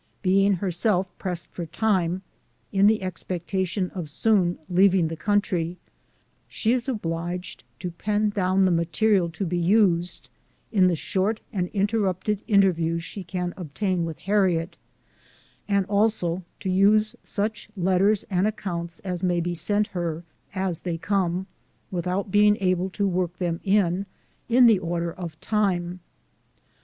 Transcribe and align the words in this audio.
Being 0.23 0.53
herself 0.53 1.15
pressed 1.19 1.45
for 1.51 1.67
time, 1.67 2.23
in 2.71 2.87
the 2.87 3.03
expectation 3.03 3.91
of 3.91 4.09
soon 4.09 4.57
leaving 4.67 5.09
the 5.09 5.15
country, 5.15 5.77
she 6.47 6.73
is 6.73 6.89
obliged 6.89 7.63
to 7.81 7.91
pen 7.91 8.31
down 8.31 8.65
the 8.65 8.71
material 8.71 9.29
to 9.29 9.45
be 9.45 9.59
used 9.59 10.31
in 10.71 10.87
the 10.87 10.95
short 10.95 11.39
and 11.53 11.67
interrupted 11.67 12.41
interviews 12.47 13.03
she 13.03 13.23
can 13.23 13.53
obtain 13.55 14.03
with 14.03 14.17
Harriet, 14.17 14.75
and 15.67 15.85
also 15.85 16.43
to 16.61 16.69
use 16.71 17.15
such 17.23 17.69
let 17.77 17.99
ters 17.99 18.23
and 18.23 18.47
accounts 18.47 19.01
as 19.01 19.21
may 19.21 19.39
be 19.39 19.53
sent 19.53 19.85
her, 19.85 20.23
as 20.55 20.79
they 20.79 20.97
come, 20.97 21.45
without 21.91 22.31
being 22.31 22.57
able 22.59 22.89
to 22.89 23.07
work 23.07 23.37
them 23.37 23.59
in, 23.63 24.07
in 24.49 24.65
the 24.65 24.79
order 24.79 25.11
of 25.13 25.39
time. 25.41 25.99